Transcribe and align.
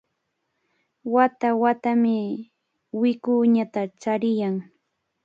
Wata-watami 1.13 2.17
wikuñata 2.99 3.81
chariyan. 4.01 4.55